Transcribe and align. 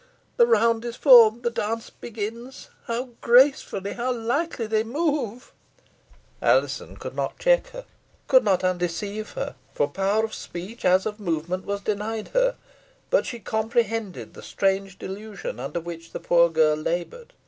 The 0.37 0.47
round 0.47 0.83
is 0.83 0.95
formed. 0.95 1.43
The 1.43 1.51
dance 1.51 1.91
begins. 1.91 2.71
How 2.87 3.09
gracefully 3.21 3.93
how 3.93 4.11
lightly 4.11 4.65
they 4.65 4.83
move 4.83 5.51
ha! 5.51 6.13
ha!" 6.53 6.57
Alizon 6.57 6.97
could 6.97 7.13
not 7.15 7.37
check 7.37 7.67
her 7.67 7.85
could 8.27 8.43
not 8.43 8.63
undeceive 8.63 9.33
her 9.33 9.53
for 9.75 9.87
power 9.87 10.25
of 10.25 10.33
speech 10.33 10.85
as 10.85 11.05
of 11.05 11.19
movement 11.19 11.67
was 11.67 11.81
denied 11.81 12.29
her, 12.29 12.55
but 13.11 13.27
she 13.27 13.37
comprehended 13.37 14.33
the 14.33 14.41
strange 14.41 14.97
delusion 14.97 15.59
under 15.59 15.79
which 15.79 16.13
the 16.13 16.19
poor 16.19 16.49
girl 16.49 16.77
laboured. 16.77 17.33